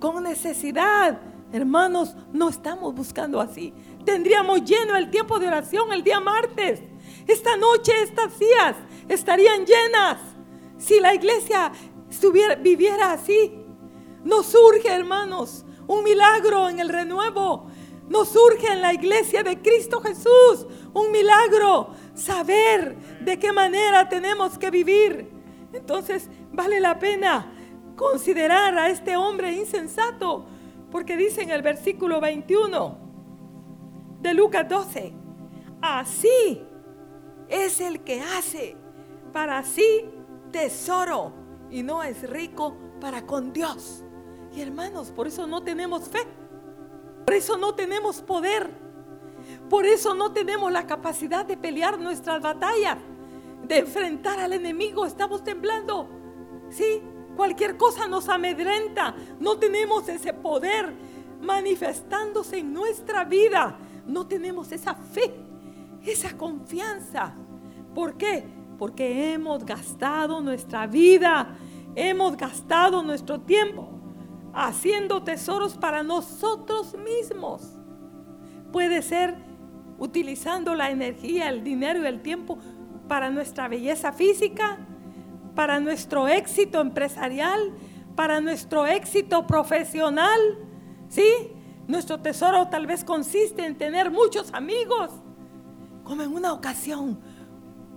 [0.00, 1.20] con necesidad.
[1.52, 3.72] Hermanos, no estamos buscando así.
[4.04, 6.82] Tendríamos lleno el tiempo de oración el día martes.
[7.26, 8.76] Esta noche, estas días
[9.08, 10.18] estarían llenas
[10.78, 11.70] si la iglesia
[12.62, 13.56] viviera así.
[14.24, 17.66] Nos surge, hermanos, un milagro en el renuevo.
[18.08, 21.90] Nos surge en la iglesia de Cristo Jesús un milagro.
[22.14, 25.28] Saber de qué manera tenemos que vivir.
[25.72, 27.52] Entonces vale la pena
[27.96, 30.46] considerar a este hombre insensato.
[30.92, 32.98] Porque dice en el versículo 21
[34.20, 35.12] de Lucas 12.
[35.82, 36.62] Así
[37.48, 38.76] es el que hace
[39.32, 40.04] para sí
[40.52, 41.32] tesoro
[41.68, 44.04] y no es rico para con Dios.
[44.54, 46.26] Y hermanos, por eso no tenemos fe.
[47.24, 48.70] Por eso no tenemos poder.
[49.68, 52.98] Por eso no tenemos la capacidad de pelear nuestras batallas,
[53.66, 55.06] de enfrentar al enemigo.
[55.06, 56.08] Estamos temblando.
[56.70, 57.02] Sí,
[57.36, 59.14] cualquier cosa nos amedrenta.
[59.38, 60.92] No tenemos ese poder
[61.40, 63.78] manifestándose en nuestra vida.
[64.06, 65.32] No tenemos esa fe,
[66.04, 67.34] esa confianza.
[67.94, 68.44] ¿Por qué?
[68.76, 71.56] Porque hemos gastado nuestra vida,
[71.94, 73.99] hemos gastado nuestro tiempo
[74.54, 77.76] haciendo tesoros para nosotros mismos.
[78.72, 79.36] Puede ser
[79.98, 82.58] utilizando la energía, el dinero y el tiempo
[83.08, 84.78] para nuestra belleza física,
[85.54, 87.74] para nuestro éxito empresarial,
[88.16, 90.40] para nuestro éxito profesional.
[91.08, 91.28] ¿Sí?
[91.88, 95.10] Nuestro tesoro tal vez consiste en tener muchos amigos.
[96.04, 97.20] Como en una ocasión,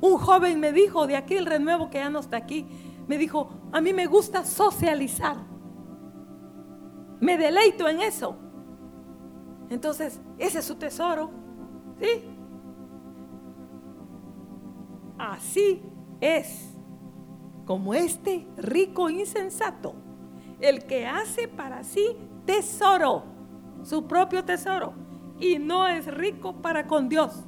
[0.01, 2.67] un joven me dijo de aquí el renuevo que ya no está aquí,
[3.07, 5.52] me dijo, a mí me gusta socializar.
[7.23, 8.35] Me deleito en eso.
[9.69, 11.31] Entonces, ese es su tesoro.
[11.97, 12.25] ¿Sí?
[15.17, 15.81] Así
[16.19, 16.73] es
[17.65, 19.95] como este rico insensato,
[20.59, 23.23] el que hace para sí tesoro,
[23.83, 24.91] su propio tesoro,
[25.39, 27.41] y no es rico para con Dios.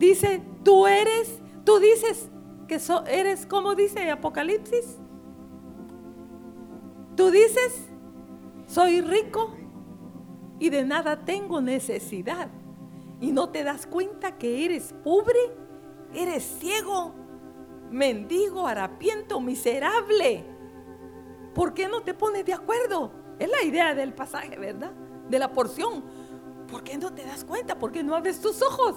[0.00, 2.28] Dice, tú eres, tú dices
[2.66, 4.98] que eres como dice Apocalipsis.
[7.14, 7.89] Tú dices
[8.70, 9.56] soy rico
[10.58, 12.48] y de nada tengo necesidad.
[13.20, 15.38] Y no te das cuenta que eres pobre,
[16.14, 17.12] eres ciego,
[17.90, 20.44] mendigo, harapiento, miserable.
[21.54, 23.12] ¿Por qué no te pones de acuerdo?
[23.38, 24.92] Es la idea del pasaje, ¿verdad?
[25.28, 26.04] De la porción.
[26.70, 27.78] ¿Por qué no te das cuenta?
[27.78, 28.94] ¿Por qué no abres tus ojos?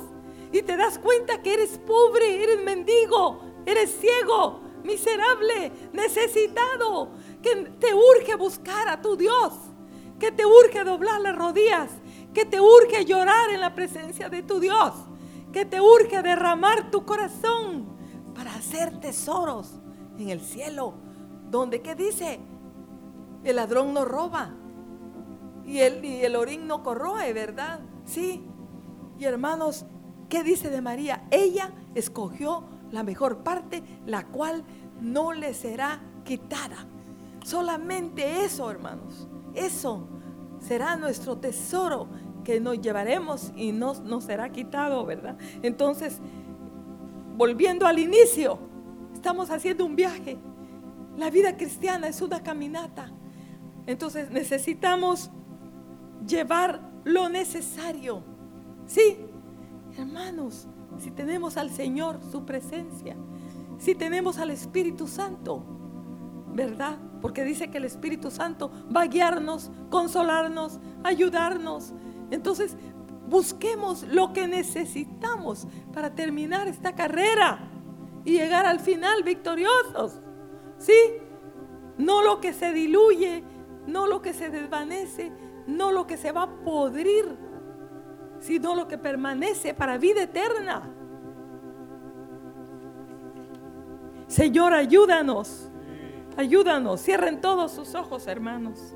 [0.51, 7.09] Y te das cuenta que eres pobre, eres mendigo, eres ciego, miserable, necesitado,
[7.43, 9.53] que te urge buscar a tu Dios,
[10.17, 11.91] que te urge doblar las rodillas,
[12.33, 14.93] que te urge llorar en la presencia de tu Dios,
[15.51, 17.85] que te urge derramar tu corazón
[18.33, 19.79] para hacer tesoros
[20.17, 20.95] en el cielo,
[21.51, 22.39] donde, ¿qué dice?
[23.43, 24.55] El ladrón no roba
[25.65, 27.81] y el, y el orín no corroe, ¿verdad?
[28.05, 28.43] Sí.
[29.19, 29.85] Y hermanos,
[30.29, 31.27] ¿qué dice de María?
[31.29, 34.63] Ella escogió la mejor parte, la cual
[35.01, 36.87] no le será quitada.
[37.43, 39.27] Solamente eso, hermanos.
[39.53, 40.07] Eso
[40.59, 42.07] será nuestro tesoro
[42.43, 45.37] que nos llevaremos y no nos será quitado, ¿verdad?
[45.61, 46.19] Entonces,
[47.35, 48.59] volviendo al inicio,
[49.13, 50.37] estamos haciendo un viaje.
[51.17, 53.11] La vida cristiana es una caminata.
[53.85, 55.29] Entonces necesitamos
[56.25, 58.23] llevar lo necesario.
[58.85, 59.17] Sí,
[59.97, 63.15] hermanos, si tenemos al Señor, su presencia,
[63.77, 65.63] si tenemos al Espíritu Santo,
[66.53, 66.97] ¿verdad?
[67.23, 71.93] Porque dice que el Espíritu Santo va a guiarnos, consolarnos, ayudarnos.
[72.31, 72.75] Entonces,
[73.29, 77.59] busquemos lo que necesitamos para terminar esta carrera
[78.25, 80.19] y llegar al final victoriosos.
[80.77, 80.91] ¿Sí?
[81.97, 83.41] No lo que se diluye,
[83.87, 85.31] no lo que se desvanece,
[85.65, 87.37] no lo que se va a podrir,
[88.41, 90.93] sino lo que permanece para vida eterna.
[94.27, 95.69] Señor, ayúdanos.
[96.35, 97.01] Ayúdanos.
[97.01, 98.95] Cierren todos sus ojos, hermanos.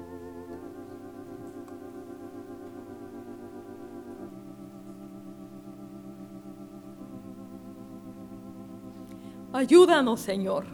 [9.53, 10.65] Ayúdanos, Señor,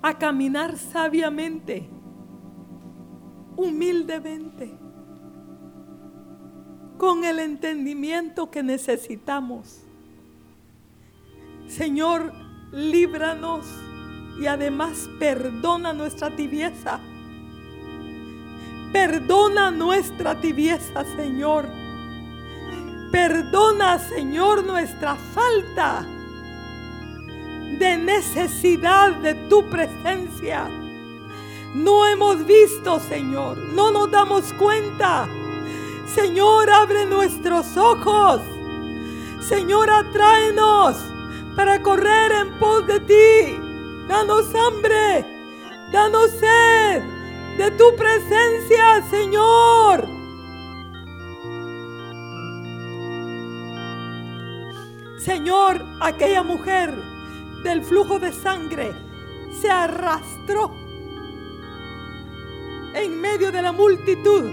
[0.00, 1.88] a caminar sabiamente,
[3.56, 4.72] humildemente,
[6.98, 9.82] con el entendimiento que necesitamos.
[11.66, 12.32] Señor,
[12.70, 13.66] líbranos
[14.40, 16.98] Y además perdona nuestra tibieza.
[18.92, 21.68] Perdona nuestra tibieza, Señor.
[23.10, 26.04] Perdona, Señor, nuestra falta
[27.78, 30.68] de necesidad de tu presencia.
[31.74, 33.58] No hemos visto, Señor.
[33.58, 35.28] No nos damos cuenta.
[36.06, 38.40] Señor, abre nuestros ojos.
[39.40, 40.96] Señor, atráenos
[41.56, 43.63] para correr en pos de ti.
[44.08, 45.24] Danos hambre.
[45.92, 47.02] Danos sed
[47.56, 50.08] de tu presencia, Señor.
[55.18, 56.92] Señor, aquella mujer
[57.62, 58.92] del flujo de sangre
[59.60, 60.70] se arrastró
[62.94, 64.44] en medio de la multitud.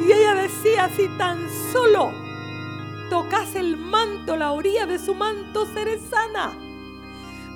[0.00, 2.10] Y ella decía, si tan solo
[3.08, 6.69] tocase el manto, la orilla de su manto, seré sana.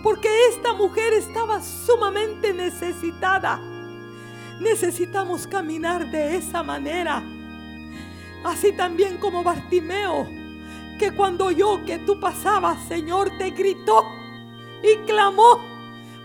[0.05, 3.59] Porque esta mujer estaba sumamente necesitada.
[4.61, 7.23] Necesitamos caminar de esa manera.
[8.45, 10.29] Así también como Bartimeo,
[10.99, 14.05] que cuando oyó que tú pasabas, Señor, te gritó
[14.83, 15.59] y clamó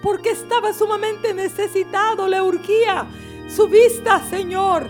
[0.03, 3.07] porque estaba sumamente necesitado, le urgía
[3.47, 4.89] su vista, Señor.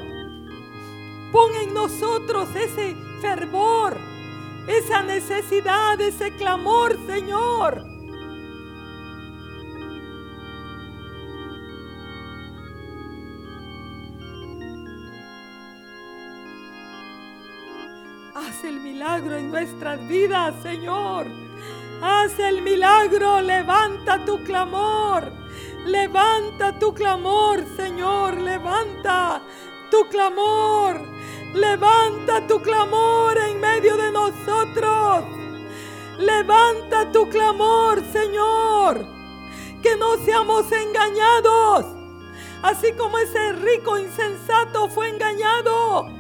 [1.32, 3.96] Pon en nosotros ese fervor,
[4.68, 7.99] esa necesidad, ese clamor, Señor.
[18.60, 21.28] Haz el milagro en nuestras vidas, Señor.
[22.02, 25.32] Haz el milagro, levanta tu clamor.
[25.86, 28.36] Levanta tu clamor, Señor.
[28.36, 29.42] Levanta
[29.90, 31.00] tu clamor.
[31.54, 35.24] Levanta tu clamor en medio de nosotros.
[36.18, 39.08] Levanta tu clamor, Señor.
[39.82, 41.86] Que no seamos engañados.
[42.62, 46.19] Así como ese rico insensato fue engañado.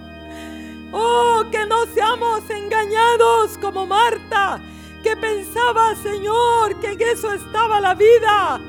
[0.92, 4.60] Oh, que no seamos engañados como Marta
[5.04, 8.60] que pensaba, Señor, que en eso estaba la vida.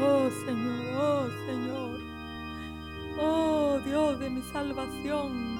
[0.00, 2.00] Oh Señor, oh Señor,
[3.20, 5.57] oh Dios de mi salvación.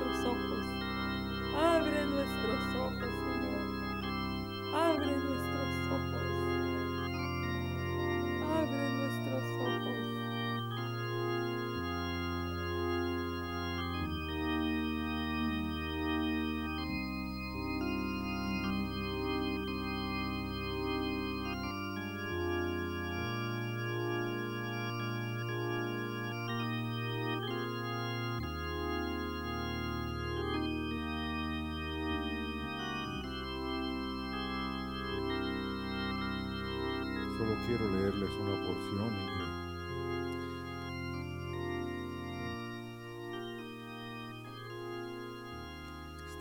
[0.00, 0.51] Abre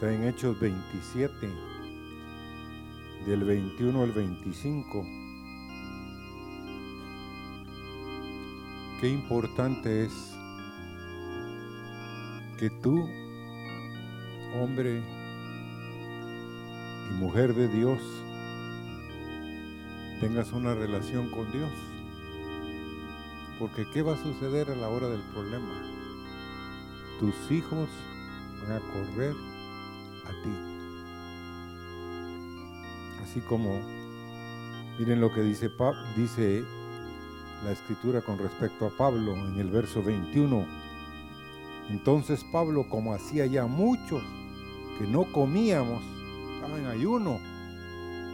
[0.02, 1.32] está en Hechos 27,
[3.28, 5.06] del 21 al 25.
[9.00, 10.12] Qué importante es
[12.58, 13.08] que tú,
[14.60, 15.04] hombre
[17.12, 18.00] y mujer de Dios,
[20.20, 21.72] tengas una relación con Dios.
[23.60, 25.80] Porque ¿qué va a suceder a la hora del problema?
[27.20, 27.88] Tus hijos
[28.64, 29.51] van a correr
[30.32, 30.50] ti.
[33.24, 33.80] Así como,
[35.00, 35.72] miren lo que dice,
[36.18, 36.64] dice
[37.64, 40.66] la escritura con respecto a Pablo en el verso 21.
[41.90, 44.24] Entonces Pablo, como hacía ya muchos
[44.98, 46.02] que no comíamos,
[46.56, 47.40] estaba en ayuno,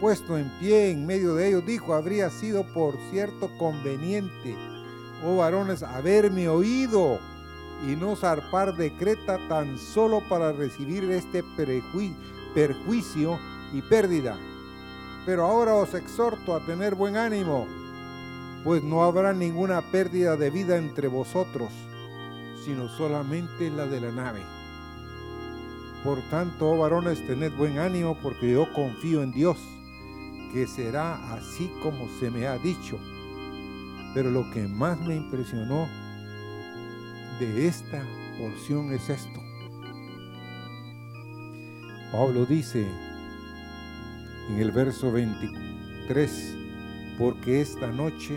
[0.00, 4.56] puesto en pie en medio de ellos, dijo, habría sido por cierto conveniente,
[5.24, 7.18] oh varones, haberme oído
[7.86, 11.44] y no zarpar de Creta tan solo para recibir este
[12.54, 13.38] perjuicio
[13.72, 14.36] y pérdida.
[15.24, 17.66] Pero ahora os exhorto a tener buen ánimo,
[18.64, 21.70] pues no habrá ninguna pérdida de vida entre vosotros,
[22.64, 24.42] sino solamente la de la nave.
[26.02, 29.58] Por tanto, oh varones, tened buen ánimo, porque yo confío en Dios
[30.52, 32.98] que será así como se me ha dicho.
[34.14, 35.88] Pero lo que más me impresionó
[37.38, 38.04] de esta
[38.38, 39.40] porción es esto.
[42.10, 42.86] Pablo dice
[44.50, 46.56] en el verso 23,
[47.18, 48.36] porque esta noche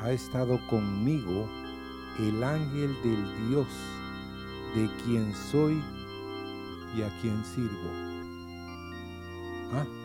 [0.00, 1.48] ha estado conmigo
[2.18, 3.66] el ángel del Dios,
[4.74, 5.82] de quien soy
[6.96, 7.90] y a quien sirvo.
[9.72, 9.99] ¿Ah?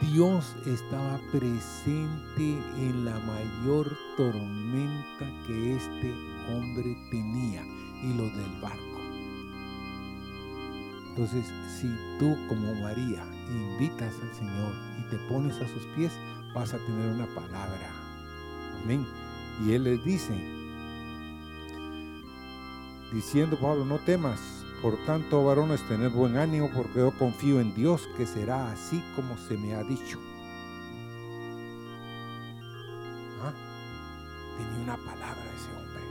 [0.00, 6.14] Dios estaba presente en la mayor tormenta que este
[6.50, 7.64] hombre tenía
[8.02, 8.96] y lo del barco.
[11.08, 11.46] Entonces,
[11.80, 11.88] si
[12.18, 16.12] tú como María invitas al Señor y te pones a sus pies,
[16.54, 17.90] vas a tener una palabra.
[18.82, 19.06] Amén.
[19.64, 20.34] Y Él les dice,
[23.14, 28.08] diciendo Pablo, no temas, por tanto, varones, tened buen ánimo, porque yo confío en Dios
[28.16, 30.16] que será así como se me ha dicho.
[33.42, 33.52] ¿Ah?
[34.56, 36.02] Tenía una palabra ese hombre.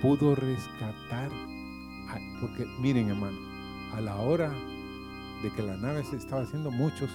[0.00, 1.30] Pudo rescatar,
[2.40, 3.38] porque miren hermanos,
[3.94, 4.50] a la hora
[5.42, 7.10] de que la nave se estaba haciendo, muchos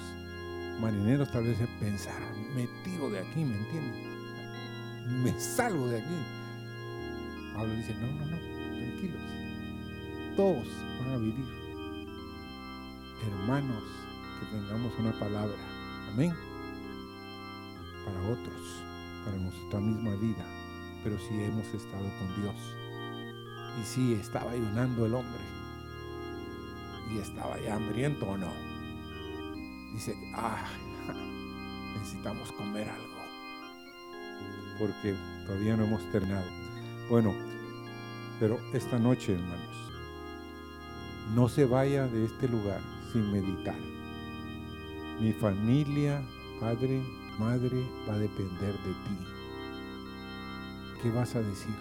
[0.79, 5.23] marineros tal vez pensaron, me tiro de aquí, ¿me entienden?
[5.23, 6.15] Me salgo de aquí.
[7.55, 9.34] Pablo dice, no, no, no, tranquilos
[10.35, 10.67] todos
[10.99, 11.45] van a vivir.
[13.25, 13.83] Hermanos,
[14.39, 15.55] que tengamos una palabra.
[16.13, 16.33] Amén.
[18.05, 18.83] Para otros,
[19.23, 20.45] para nuestra misma vida.
[21.03, 22.55] Pero si hemos estado con Dios.
[23.81, 25.41] Y si estaba ayunando el hombre.
[27.13, 28.51] Y estaba ya hambriento o no.
[29.93, 30.67] Dice, ah,
[31.95, 33.15] necesitamos comer algo.
[34.77, 35.15] Porque
[35.45, 36.45] todavía no hemos terminado.
[37.09, 37.33] Bueno,
[38.39, 39.84] pero esta noche, hermanos,
[41.33, 43.79] no se vaya de este lugar sin meditar.
[45.19, 46.21] Mi familia,
[46.59, 47.01] padre,
[47.39, 49.17] madre, va a depender de ti.
[51.01, 51.75] ¿Qué vas a decir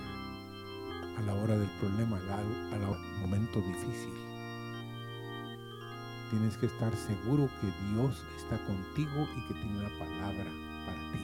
[1.19, 4.13] a la hora del problema, al momento difícil?
[6.31, 10.51] Tienes que estar seguro que Dios está contigo y que tiene una palabra
[10.87, 11.19] para ti.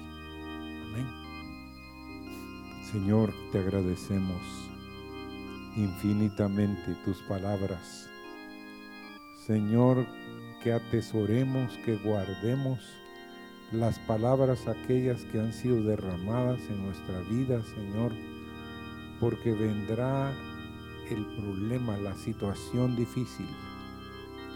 [0.89, 1.07] Amén.
[2.93, 4.70] Señor, te agradecemos
[5.77, 8.11] infinitamente tus palabras
[9.51, 10.07] Señor,
[10.63, 12.79] que atesoremos, que guardemos
[13.73, 18.13] las palabras aquellas que han sido derramadas en nuestra vida, Señor,
[19.19, 20.33] porque vendrá
[21.11, 23.49] el problema, la situación difícil,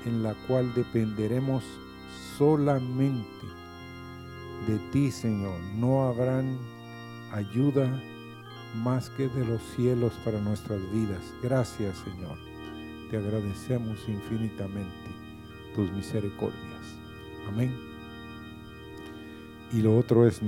[0.05, 1.65] en la cual dependeremos
[2.39, 3.47] solamente
[4.69, 5.59] de ti, Señor.
[5.75, 6.57] No habrán
[7.33, 8.01] ayuda
[8.75, 11.23] más que de los cielos para nuestras vidas.
[11.43, 12.39] Gracias, Señor
[13.15, 15.09] te agradecemos infinitamente
[15.75, 16.97] tus misericordias.
[17.47, 17.73] Amén.
[19.73, 20.43] Y lo otro es